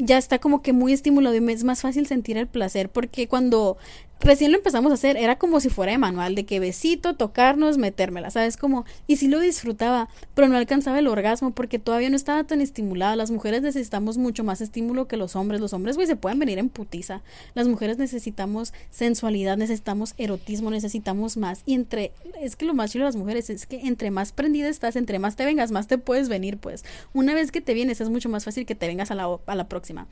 [0.00, 3.28] ya está como que muy estimulado y me es más fácil sentir el placer porque
[3.28, 3.76] cuando
[4.20, 7.78] recién lo empezamos a hacer era como si fuera de manual, de que besito, tocarnos,
[7.78, 8.56] metérmela, ¿sabes?
[8.56, 12.60] Como, y sí lo disfrutaba, pero no alcanzaba el orgasmo porque todavía no estaba tan
[12.60, 13.16] estimulada.
[13.16, 15.60] Las mujeres necesitamos mucho más estímulo que los hombres.
[15.60, 17.22] Los hombres, güey, se pueden venir en putiza.
[17.54, 21.62] Las mujeres necesitamos sensualidad, necesitamos erotismo, necesitamos más.
[21.66, 24.68] Y entre, es que lo más chido de las mujeres es que entre más prendida
[24.68, 26.84] estás, entre más te vengas, más te puedes venir, pues.
[27.12, 29.54] Una vez que te vienes, es mucho más fácil que te vengas a la, a
[29.54, 30.06] la próxima.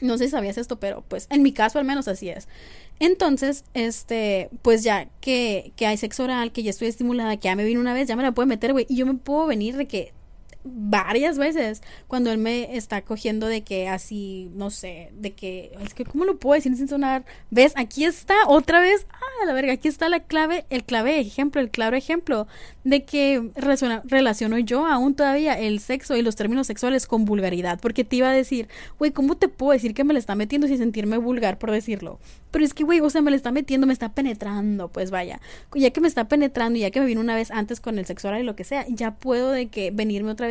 [0.00, 2.48] No sé si sabías esto, pero pues en mi caso al menos así es.
[2.98, 7.56] Entonces, este, pues ya que, que hay sexo oral, que ya estoy estimulada, que ya
[7.56, 8.86] me vino una vez, ya me la puedo meter, güey.
[8.88, 10.12] Y yo me puedo venir de que
[10.64, 15.94] varias veces cuando él me está cogiendo de que así, no sé, de que, es
[15.94, 17.24] que, ¿cómo lo puedo decir sin sonar?
[17.50, 17.72] ¿Ves?
[17.76, 21.70] Aquí está, otra vez, ah, la verga, aquí está la clave, el clave ejemplo, el
[21.70, 22.46] claro ejemplo
[22.84, 28.04] de que relaciono yo aún todavía el sexo y los términos sexuales con vulgaridad, porque
[28.04, 28.68] te iba a decir,
[28.98, 32.18] güey, ¿cómo te puedo decir que me le está metiendo sin sentirme vulgar por decirlo?
[32.50, 35.40] Pero es que, güey, o sea, me le está metiendo, me está penetrando, pues vaya,
[35.74, 38.06] ya que me está penetrando y ya que me vino una vez antes con el
[38.06, 40.49] sexual y lo que sea, ya puedo de que venirme otra vez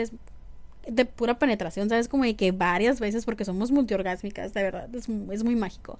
[0.88, 2.08] de pura penetración, ¿sabes?
[2.08, 6.00] Como de que varias veces, porque somos multiorgásmicas, de verdad, es, muy mágico.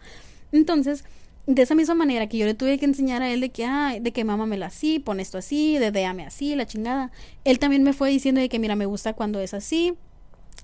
[0.52, 1.04] Entonces,
[1.46, 4.00] de esa misma manera que yo le tuve que enseñar a él de que, ay,
[4.00, 7.12] de que mámamela así, pon esto así, de déame así, la chingada.
[7.44, 9.96] Él también me fue diciendo de que, mira, me gusta cuando es así,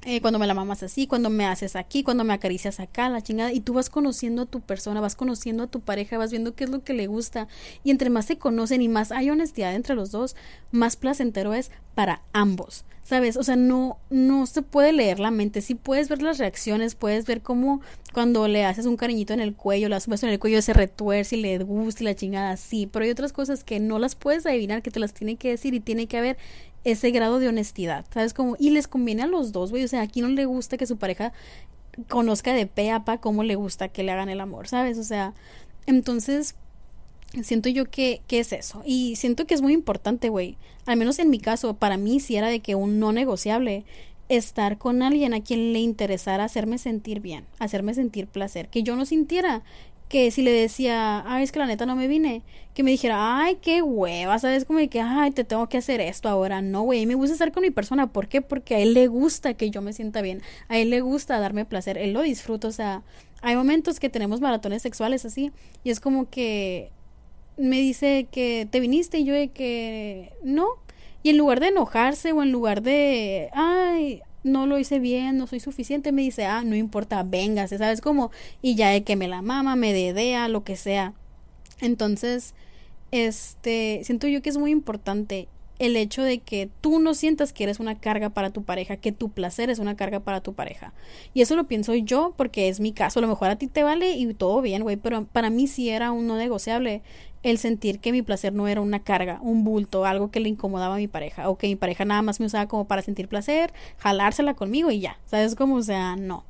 [0.03, 3.21] eh, cuando me la mamas así, cuando me haces aquí, cuando me acaricias acá, la
[3.21, 3.51] chingada.
[3.51, 6.65] Y tú vas conociendo a tu persona, vas conociendo a tu pareja, vas viendo qué
[6.65, 7.47] es lo que le gusta.
[7.83, 10.35] Y entre más se conocen y más hay honestidad entre los dos,
[10.71, 12.85] más placentero es para ambos.
[13.05, 13.37] ¿Sabes?
[13.37, 15.61] O sea, no, no se puede leer la mente.
[15.61, 17.81] Sí puedes ver las reacciones, puedes ver cómo
[18.13, 21.35] cuando le haces un cariñito en el cuello, le haces en el cuello, se retuerce
[21.35, 22.89] y le gusta y la chingada, sí.
[22.91, 25.75] Pero hay otras cosas que no las puedes adivinar, que te las tiene que decir
[25.75, 26.37] y tiene que haber
[26.83, 28.33] ese grado de honestidad, ¿sabes?
[28.33, 30.87] Como, y les conviene a los dos, güey, o sea, aquí no le gusta que
[30.87, 31.31] su pareja
[32.09, 34.97] conozca de pe a pa cómo le gusta que le hagan el amor, ¿sabes?
[34.97, 35.33] O sea,
[35.85, 36.55] entonces,
[37.43, 38.81] siento yo que, que es eso.
[38.85, 40.57] Y siento que es muy importante, güey.
[40.85, 43.85] Al menos en mi caso, para mí sí era de que un no negociable
[44.29, 48.95] estar con alguien a quien le interesara hacerme sentir bien, hacerme sentir placer, que yo
[48.95, 49.63] no sintiera
[50.07, 52.43] que si le decía, ay, es que la neta no me vine,
[52.73, 54.65] que me dijera, ay, qué hueva, ¿sabes?
[54.65, 56.61] Como de que, ay, te tengo que hacer esto ahora.
[56.61, 58.07] No, güey, me gusta estar con mi persona.
[58.07, 58.41] ¿Por qué?
[58.41, 60.41] Porque a él le gusta que yo me sienta bien.
[60.67, 61.97] A él le gusta darme placer.
[61.97, 62.67] Él lo disfruta.
[62.67, 63.01] O sea,
[63.41, 65.51] hay momentos que tenemos maratones sexuales así.
[65.83, 66.91] Y es como que
[67.57, 70.67] me dice que te viniste y yo de que no.
[71.23, 75.47] Y en lugar de enojarse o en lugar de, ay, no lo hice bien, no
[75.47, 78.31] soy suficiente, me dice, ah, no importa, véngase, ¿sabes cómo?
[78.61, 81.13] Y ya de que me la mama, me dedea, lo que sea.
[81.81, 82.53] Entonces,
[83.11, 85.47] este, siento yo que es muy importante
[85.79, 89.11] el hecho de que tú no sientas que eres una carga para tu pareja, que
[89.11, 90.93] tu placer es una carga para tu pareja.
[91.33, 93.19] Y eso lo pienso yo porque es mi caso.
[93.19, 95.89] A lo mejor a ti te vale y todo bien, güey, pero para mí sí
[95.89, 97.01] era un no negociable
[97.45, 100.95] el sentir que mi placer no era una carga, un bulto, algo que le incomodaba
[100.95, 103.71] a mi pareja, o que mi pareja nada más me usaba como para sentir placer,
[103.99, 105.19] jalársela conmigo y ya.
[105.27, 105.75] ¿Sabes cómo?
[105.75, 106.43] O sea, no.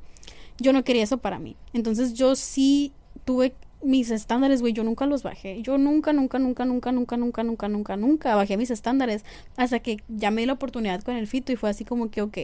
[0.57, 1.57] Yo no quería eso para mí.
[1.73, 2.93] Entonces yo sí
[3.25, 3.53] tuve
[3.83, 5.61] mis estándares, güey, yo nunca los bajé.
[5.61, 9.25] Yo nunca, nunca, nunca, nunca, nunca, nunca, nunca, nunca, nunca bajé mis estándares
[9.57, 12.37] hasta que llamé la oportunidad con el fito y fue así como que, ok,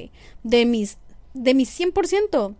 [0.43, 0.97] de mis,
[1.33, 2.53] de mis 100%,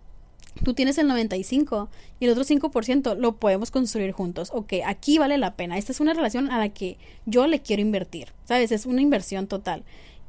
[0.64, 4.50] tú tienes el 95 y el otro 5% lo podemos construir juntos.
[4.54, 5.78] Ok, aquí vale la pena.
[5.78, 8.72] Esta es una relación a la que yo le quiero invertir, ¿sabes?
[8.72, 9.84] Es una inversión total.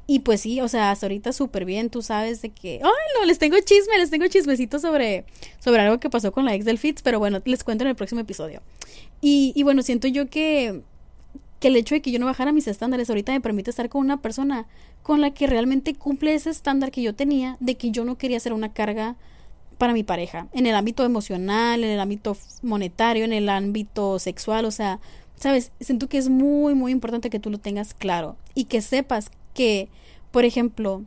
[0.05, 3.25] Y pues sí, o sea, hasta ahorita súper bien, tú sabes de que, ay, no,
[3.25, 5.25] les tengo chisme, les tengo chismecito sobre,
[5.59, 7.95] sobre algo que pasó con la ex del Fitz, pero bueno, les cuento en el
[7.95, 8.61] próximo episodio.
[9.21, 10.81] Y, y bueno, siento yo que,
[11.61, 14.01] que el hecho de que yo no bajara mis estándares ahorita me permite estar con
[14.01, 14.67] una persona
[15.03, 18.41] con la que realmente cumple ese estándar que yo tenía de que yo no quería
[18.41, 19.15] ser una carga
[19.77, 24.65] para mi pareja, en el ámbito emocional, en el ámbito monetario, en el ámbito sexual,
[24.65, 24.99] o sea,
[25.35, 29.31] sabes, siento que es muy, muy importante que tú lo tengas claro y que sepas
[29.53, 29.89] que,
[30.31, 31.03] por ejemplo,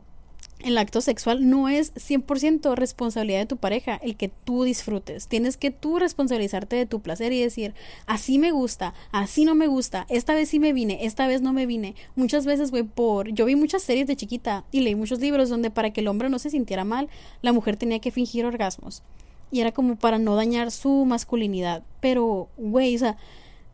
[0.63, 5.27] el acto sexual no es 100% responsabilidad de tu pareja el que tú disfrutes.
[5.27, 7.75] Tienes que tú responsabilizarte de tu placer y decir,
[8.07, 11.53] así me gusta, así no me gusta, esta vez sí me vine, esta vez no
[11.53, 11.95] me vine.
[12.15, 13.29] Muchas veces, güey, por...
[13.29, 16.29] Yo vi muchas series de chiquita y leí muchos libros donde para que el hombre
[16.29, 17.09] no se sintiera mal,
[17.41, 19.03] la mujer tenía que fingir orgasmos.
[19.51, 21.83] Y era como para no dañar su masculinidad.
[22.01, 23.17] Pero, güey, o sea,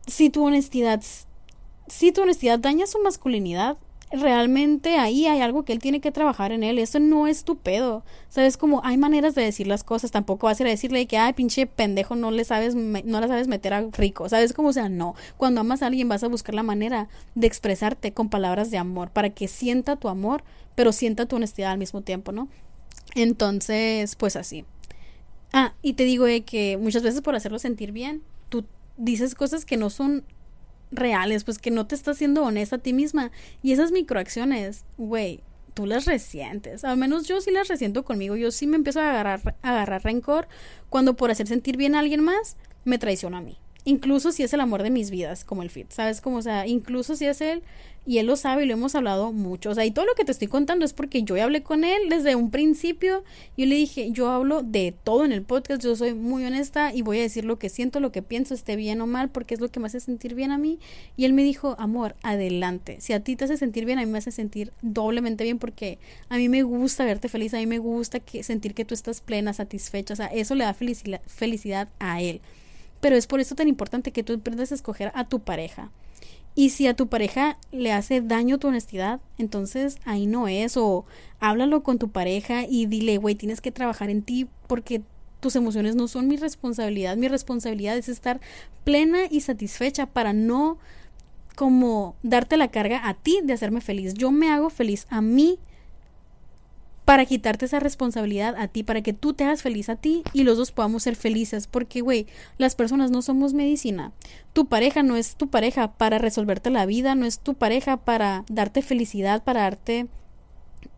[0.06, 1.02] si tu honestidad...
[1.86, 3.76] Si tu honestidad daña su masculinidad,
[4.12, 6.78] realmente ahí hay algo que él tiene que trabajar en él.
[6.78, 8.04] Eso no es tu pedo.
[8.28, 10.10] Sabes como hay maneras de decir las cosas.
[10.10, 13.28] Tampoco vas a ir a decirle que, ay, pinche pendejo, no le sabes, no la
[13.28, 14.28] sabes meter a rico.
[14.28, 15.14] Sabes como, o sea, no.
[15.36, 19.10] Cuando amas a alguien vas a buscar la manera de expresarte con palabras de amor
[19.10, 22.48] para que sienta tu amor, pero sienta tu honestidad al mismo tiempo, ¿no?
[23.14, 24.64] Entonces, pues así.
[25.52, 28.64] Ah, y te digo que muchas veces por hacerlo sentir bien, tú
[28.96, 30.24] dices cosas que no son
[30.96, 33.30] reales, pues que no te estás siendo honesta a ti misma.
[33.62, 35.40] Y esas microacciones, güey,
[35.74, 36.84] tú las resientes.
[36.84, 38.36] Al menos yo sí las resiento conmigo.
[38.36, 40.48] Yo sí me empiezo a agarrar, a agarrar rencor
[40.88, 44.52] cuando por hacer sentir bien a alguien más me traiciona a mí incluso si es
[44.52, 46.20] el amor de mis vidas, como el Fit, ¿sabes?
[46.20, 47.62] Como, o sea, incluso si es él,
[48.06, 50.24] y él lo sabe y lo hemos hablado mucho, o sea, y todo lo que
[50.24, 53.24] te estoy contando es porque yo hablé con él desde un principio,
[53.56, 57.02] yo le dije, yo hablo de todo en el podcast, yo soy muy honesta y
[57.02, 59.60] voy a decir lo que siento, lo que pienso, esté bien o mal, porque es
[59.60, 60.78] lo que me hace sentir bien a mí,
[61.16, 64.10] y él me dijo, amor, adelante, si a ti te hace sentir bien, a mí
[64.10, 67.78] me hace sentir doblemente bien, porque a mí me gusta verte feliz, a mí me
[67.78, 72.20] gusta que, sentir que tú estás plena, satisfecha, o sea, eso le da felicidad a
[72.20, 72.40] él.
[73.00, 75.90] Pero es por eso tan importante que tú aprendas a escoger a tu pareja.
[76.54, 80.76] Y si a tu pareja le hace daño tu honestidad, entonces ahí no es.
[80.76, 81.04] O
[81.40, 85.02] háblalo con tu pareja y dile, güey, tienes que trabajar en ti porque
[85.40, 87.16] tus emociones no son mi responsabilidad.
[87.16, 88.40] Mi responsabilidad es estar
[88.84, 90.78] plena y satisfecha para no
[91.56, 94.14] como darte la carga a ti de hacerme feliz.
[94.14, 95.58] Yo me hago feliz a mí
[97.04, 100.44] para quitarte esa responsabilidad a ti, para que tú te hagas feliz a ti y
[100.44, 101.66] los dos podamos ser felices.
[101.66, 104.12] Porque, güey, las personas no somos medicina.
[104.52, 108.44] Tu pareja no es tu pareja para resolverte la vida, no es tu pareja para
[108.48, 110.06] darte felicidad, para darte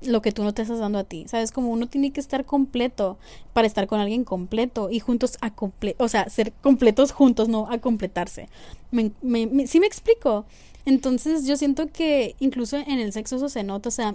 [0.02, 1.24] lo que tú no te estás dando a ti.
[1.26, 1.50] ¿Sabes?
[1.50, 3.18] Como uno tiene que estar completo
[3.52, 7.68] para estar con alguien completo y juntos a comple o sea, ser completos juntos, no
[7.68, 8.48] a completarse.
[8.92, 10.44] Me, me, ¿Sí me explico?
[10.84, 14.14] Entonces yo siento que incluso en el sexo eso se nota, o sea,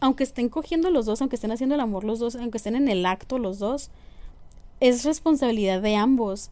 [0.00, 2.88] aunque estén cogiendo los dos, aunque estén haciendo el amor los dos, aunque estén en
[2.88, 3.90] el acto los dos,
[4.80, 6.50] es responsabilidad de ambos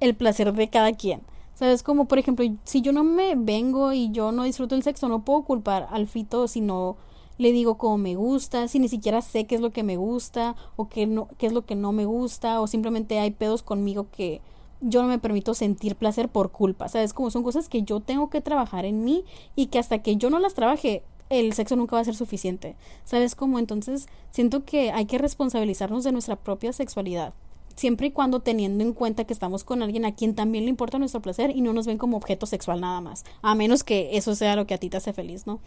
[0.00, 1.22] el placer de cada quien.
[1.54, 1.82] ¿Sabes?
[1.82, 5.24] Como por ejemplo, si yo no me vengo y yo no disfruto el sexo, no
[5.24, 6.96] puedo culpar al fito si no
[7.38, 10.54] le digo cómo me gusta, si ni siquiera sé qué es lo que me gusta
[10.76, 14.06] o qué, no, qué es lo que no me gusta o simplemente hay pedos conmigo
[14.10, 14.40] que
[14.80, 17.14] yo no me permito sentir placer por culpa, ¿sabes?
[17.14, 20.30] Como son cosas que yo tengo que trabajar en mí y que hasta que yo
[20.30, 22.76] no las trabaje, el sexo nunca va a ser suficiente.
[23.04, 23.58] ¿Sabes cómo?
[23.58, 27.34] Entonces, siento que hay que responsabilizarnos de nuestra propia sexualidad.
[27.74, 30.98] Siempre y cuando teniendo en cuenta que estamos con alguien a quien también le importa
[30.98, 33.24] nuestro placer y no nos ven como objeto sexual nada más.
[33.42, 35.60] A menos que eso sea lo que a ti te hace feliz, ¿no?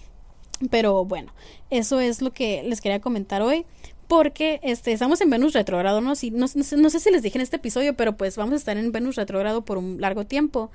[0.72, 1.32] Pero bueno,
[1.70, 3.66] eso es lo que les quería comentar hoy.
[4.08, 6.16] Porque este, estamos en Venus retrogrado, ¿no?
[6.16, 8.76] Si, no, no sé si les dije en este episodio, pero pues vamos a estar
[8.76, 10.72] en Venus retrogrado por un largo tiempo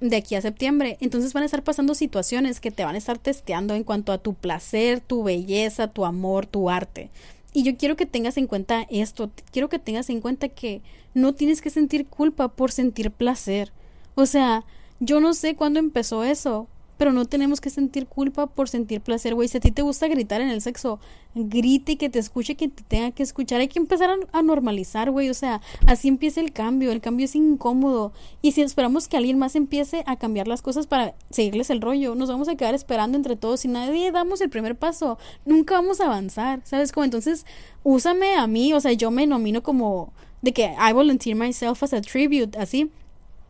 [0.00, 0.96] de aquí a septiembre.
[1.00, 4.18] Entonces van a estar pasando situaciones que te van a estar testeando en cuanto a
[4.18, 7.10] tu placer, tu belleza, tu amor, tu arte.
[7.52, 10.82] Y yo quiero que tengas en cuenta esto, quiero que tengas en cuenta que
[11.14, 13.72] no tienes que sentir culpa por sentir placer.
[14.14, 14.64] O sea,
[15.00, 16.68] yo no sé cuándo empezó eso,
[17.00, 19.48] pero no tenemos que sentir culpa por sentir placer, güey.
[19.48, 21.00] Si a ti te gusta gritar en el sexo,
[21.34, 23.58] grite y que te escuche que te tenga que escuchar.
[23.58, 25.30] Hay que empezar a, normalizar, güey.
[25.30, 26.92] O sea, así empieza el cambio.
[26.92, 28.12] El cambio es incómodo.
[28.42, 32.14] Y si esperamos que alguien más empiece a cambiar las cosas para seguirles el rollo,
[32.16, 35.16] nos vamos a quedar esperando entre todos y nadie damos el primer paso.
[35.46, 36.92] Nunca vamos a avanzar, ¿sabes?
[36.92, 37.46] Como entonces,
[37.82, 38.74] úsame a mí.
[38.74, 42.90] O sea, yo me nomino como de que I volunteer myself as a tribute, así.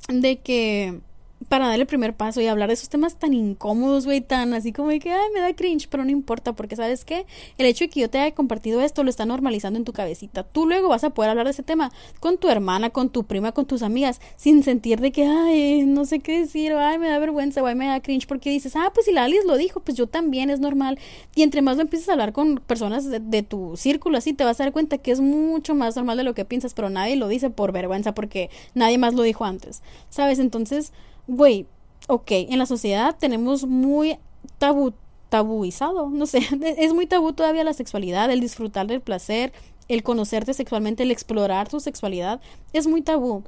[0.06, 1.00] De que
[1.48, 4.72] para dar el primer paso y hablar de esos temas tan incómodos, güey, tan así
[4.72, 7.26] como de que, ay, me da cringe, pero no importa, porque sabes qué,
[7.58, 10.42] el hecho de que yo te haya compartido esto lo está normalizando en tu cabecita.
[10.42, 13.52] Tú luego vas a poder hablar de ese tema con tu hermana, con tu prima,
[13.52, 17.18] con tus amigas, sin sentir de que, ay, no sé qué decir, ay, me da
[17.18, 19.80] vergüenza, o ay, me da cringe, porque dices, ah, pues si la Alice lo dijo,
[19.80, 20.98] pues yo también, es normal.
[21.34, 24.44] Y entre más lo empieces a hablar con personas de, de tu círculo, así te
[24.44, 27.16] vas a dar cuenta que es mucho más normal de lo que piensas, pero nadie
[27.16, 30.38] lo dice por vergüenza, porque nadie más lo dijo antes, ¿sabes?
[30.38, 30.92] Entonces,
[31.30, 31.66] güey,
[32.08, 34.18] ok, en la sociedad tenemos muy
[34.58, 34.92] tabú,
[35.28, 36.40] tabuizado, no sé,
[36.76, 39.52] es muy tabú todavía la sexualidad, el disfrutar del placer,
[39.86, 42.40] el conocerte sexualmente, el explorar tu sexualidad,
[42.72, 43.44] es muy tabú,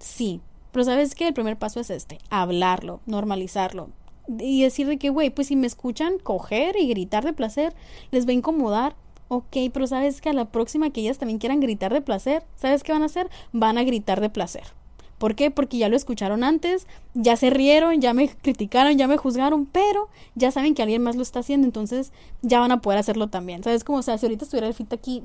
[0.00, 0.40] sí,
[0.72, 3.90] pero sabes que el primer paso es este, hablarlo, normalizarlo.
[4.38, 7.74] Y decir de que, güey, pues si me escuchan coger y gritar de placer,
[8.12, 8.94] les va a incomodar.
[9.26, 12.84] Ok, pero sabes que a la próxima que ellas también quieran gritar de placer, ¿sabes
[12.84, 13.28] qué van a hacer?
[13.52, 14.79] Van a gritar de placer.
[15.20, 15.50] ¿Por qué?
[15.50, 20.08] Porque ya lo escucharon antes, ya se rieron, ya me criticaron, ya me juzgaron, pero
[20.34, 23.62] ya saben que alguien más lo está haciendo, entonces ya van a poder hacerlo también.
[23.62, 23.98] ¿Sabes cómo?
[23.98, 25.22] O sea, si ahorita estuviera el fito aquí,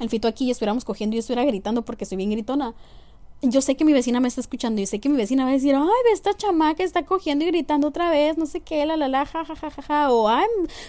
[0.00, 2.72] el fito aquí y estuviéramos cogiendo y yo estuviera gritando porque soy bien gritona,
[3.42, 5.52] yo sé que mi vecina me está escuchando y sé que mi vecina va a
[5.52, 8.96] decir, ay, ve esta chamaca está cogiendo y gritando otra vez, no sé qué, la
[8.96, 10.46] la la, ja ja ja ja, ja o ay,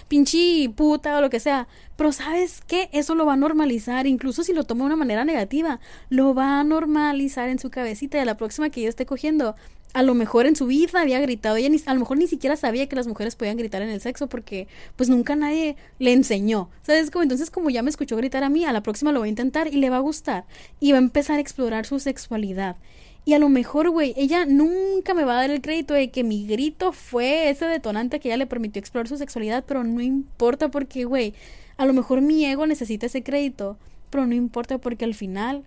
[0.08, 1.68] pinche puta o lo que sea.
[1.96, 5.24] Pero sabes qué, eso lo va a normalizar, incluso si lo toma de una manera
[5.24, 9.54] negativa, lo va a normalizar en su cabecita y la próxima que yo esté cogiendo,
[9.94, 12.56] a lo mejor en su vida había gritado, ella ni, a lo mejor ni siquiera
[12.56, 16.70] sabía que las mujeres podían gritar en el sexo porque pues nunca nadie le enseñó,
[16.82, 17.10] ¿sabes?
[17.10, 19.30] Como entonces como ya me escuchó gritar a mí, a la próxima lo va a
[19.30, 20.44] intentar y le va a gustar
[20.80, 22.76] y va a empezar a explorar su sexualidad.
[23.24, 26.24] Y a lo mejor, güey, ella nunca me va a dar el crédito de que
[26.24, 30.70] mi grito fue ese detonante que ella le permitió explorar su sexualidad, pero no importa
[30.70, 31.34] porque, güey,
[31.76, 33.76] a lo mejor mi ego necesita ese crédito,
[34.08, 35.64] pero no importa porque al final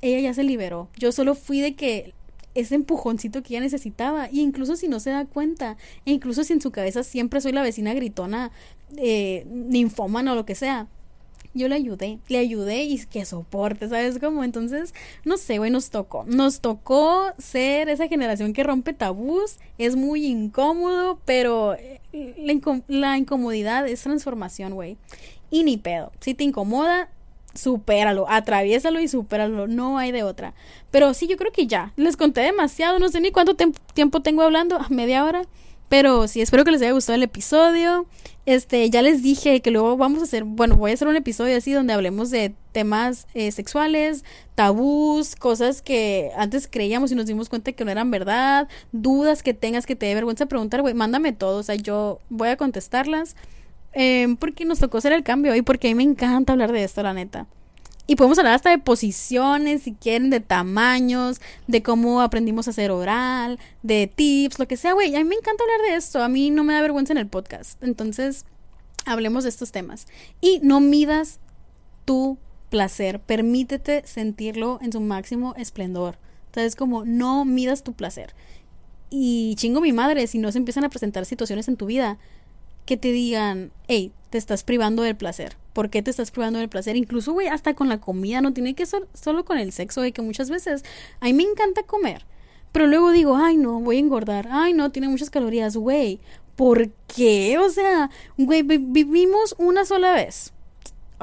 [0.00, 0.88] ella ya se liberó.
[0.96, 2.14] Yo solo fui de que
[2.54, 4.28] ese empujoncito que ella necesitaba.
[4.30, 7.52] Y incluso si no se da cuenta, e incluso si en su cabeza siempre soy
[7.52, 8.50] la vecina gritona,
[8.96, 10.88] eh, ninfómana o lo que sea,
[11.54, 14.42] yo le ayudé, le ayudé y que soporte, ¿sabes cómo?
[14.42, 16.24] Entonces, no sé, güey, nos tocó.
[16.26, 22.00] Nos tocó ser esa generación que rompe tabús, es muy incómodo, pero eh,
[22.38, 24.96] la, la incomodidad es transformación, güey.
[25.50, 26.12] Y ni pedo.
[26.20, 27.10] Si te incomoda,
[27.54, 30.54] supéralo, atraviésalo y supéralo, no hay de otra.
[30.90, 33.56] Pero sí, yo creo que ya, les conté demasiado, no sé ni cuánto
[33.94, 35.42] tiempo tengo hablando, media hora,
[35.92, 38.06] pero sí, espero que les haya gustado el episodio.
[38.46, 41.54] Este, ya les dije que luego vamos a hacer, bueno, voy a hacer un episodio
[41.54, 47.50] así donde hablemos de temas eh, sexuales, tabús, cosas que antes creíamos y nos dimos
[47.50, 51.34] cuenta que no eran verdad, dudas que tengas que te dé vergüenza preguntar, güey, mándame
[51.34, 53.36] todo, o sea, yo voy a contestarlas.
[53.94, 56.84] Eh, porque nos tocó hacer el cambio y porque a mí me encanta hablar de
[56.84, 57.46] esto, la neta.
[58.06, 62.90] Y podemos hablar hasta de posiciones, si quieren, de tamaños, de cómo aprendimos a hacer
[62.90, 65.14] oral, de tips, lo que sea, güey.
[65.14, 66.22] A mí me encanta hablar de esto.
[66.22, 67.82] A mí no me da vergüenza en el podcast.
[67.82, 68.44] Entonces,
[69.06, 70.06] hablemos de estos temas.
[70.40, 71.38] Y no midas
[72.04, 72.38] tu
[72.70, 73.20] placer.
[73.20, 76.18] Permítete sentirlo en su máximo esplendor.
[76.46, 78.34] Entonces, como no midas tu placer.
[79.10, 82.18] Y chingo mi madre si no se empiezan a presentar situaciones en tu vida
[82.84, 85.56] que te digan, hey, te estás privando del placer.
[85.72, 86.96] ¿Por qué te estás privando del placer?
[86.96, 90.12] Incluso, güey, hasta con la comida, no tiene que ser solo con el sexo, de
[90.12, 90.84] que muchas veces
[91.20, 92.26] a mí me encanta comer.
[92.72, 94.48] Pero luego digo, ay, no, voy a engordar.
[94.50, 96.20] Ay, no, tiene muchas calorías, güey.
[96.56, 97.58] ¿Por qué?
[97.58, 100.52] O sea, güey, vivimos una sola vez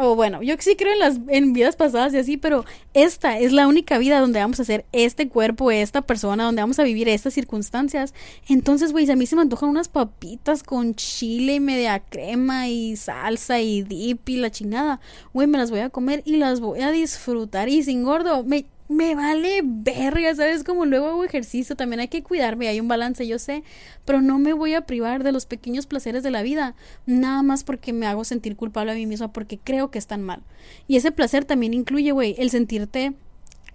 [0.02, 3.52] o bueno, yo sí creo en las en vidas pasadas y así, pero esta es
[3.52, 7.10] la única vida donde vamos a hacer este cuerpo, esta persona, donde vamos a vivir
[7.10, 8.14] estas circunstancias.
[8.48, 12.96] Entonces, güey, a mí se me antojan unas papitas con chile y media crema y
[12.96, 15.02] salsa y dip y la chingada.
[15.34, 18.66] Güey, me las voy a comer y las voy a disfrutar y sin gordo, me
[18.90, 20.64] me vale verga, ¿sabes?
[20.64, 23.64] Como luego hago ejercicio, también hay que cuidarme, hay un balance, yo sé,
[24.04, 26.76] pero no me voy a privar de los pequeños placeres de la vida,
[27.06, 30.42] nada más porque me hago sentir culpable a mí misma porque creo que están mal.
[30.88, 33.14] Y ese placer también incluye, güey, el sentirte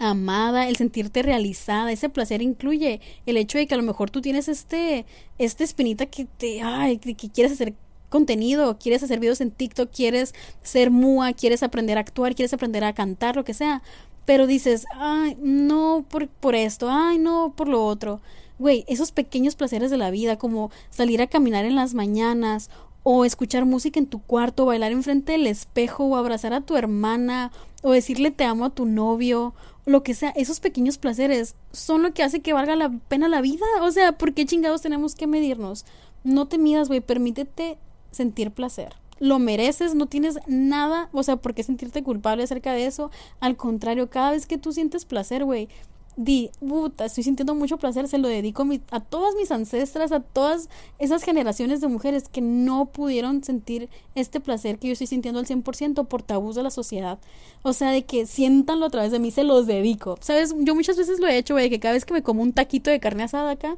[0.01, 4.21] amada, el sentirte realizada, ese placer incluye el hecho de que a lo mejor tú
[4.21, 5.07] tienes este,
[5.39, 7.75] esta espinita que te, ay, que quieres hacer
[8.09, 12.83] contenido, quieres hacer videos en TikTok, quieres ser mua, quieres aprender a actuar, quieres aprender
[12.85, 13.83] a cantar, lo que sea
[14.25, 18.21] pero dices, ay, no por, por esto, ay, no por lo otro.
[18.59, 22.71] Güey, esos pequeños placeres de la vida, como salir a caminar en las mañanas,
[23.03, 27.53] o escuchar música en tu cuarto, bailar enfrente del espejo, o abrazar a tu hermana,
[27.83, 29.55] o decirle te amo a tu novio,
[29.87, 33.43] lo que sea, esos pequeños placeres son lo que hace que valga la pena la
[33.43, 33.67] vida.
[33.83, 35.85] O sea, ¿por qué chingados tenemos que medirnos?
[36.23, 37.77] No te midas, güey, permítete
[38.11, 38.95] sentir placer.
[39.21, 43.11] Lo mereces, no tienes nada, o sea, ¿por qué sentirte culpable acerca de eso?
[43.41, 45.69] Al contrario, cada vez que tú sientes placer, güey,
[46.17, 50.69] di, puta, estoy sintiendo mucho placer, se lo dedico a todas mis ancestras, a todas
[50.99, 55.47] esas generaciones de mujeres que no pudieron sentir este placer que yo estoy sintiendo al
[55.47, 57.19] 100% por tabús de la sociedad.
[57.63, 60.17] O sea, de que siéntanlo a través de mí, se los dedico.
[60.21, 60.55] ¿Sabes?
[60.59, 62.91] Yo muchas veces lo he hecho, güey, que cada vez que me como un taquito
[62.91, 63.77] de carne asada acá,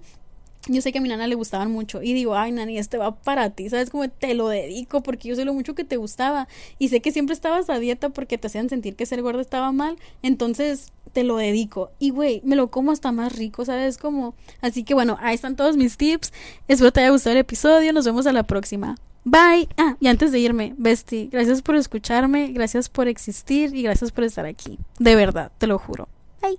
[0.68, 3.14] yo sé que a mi nana le gustaban mucho y digo, ay, nani, este va
[3.14, 3.90] para ti, ¿sabes?
[3.90, 6.48] Como te lo dedico porque yo sé lo mucho que te gustaba
[6.78, 9.72] y sé que siempre estabas a dieta porque te hacían sentir que ser gordo estaba
[9.72, 13.98] mal, entonces te lo dedico y, güey, me lo como hasta más rico, ¿sabes?
[13.98, 16.32] Como, así que bueno, ahí están todos mis tips,
[16.68, 18.96] espero te haya gustado el episodio, nos vemos a la próxima.
[19.24, 19.68] Bye.
[19.76, 24.22] Ah, y antes de irme, Bestie, gracias por escucharme, gracias por existir y gracias por
[24.22, 24.78] estar aquí.
[25.00, 26.08] De verdad, te lo juro.
[26.40, 26.58] Bye.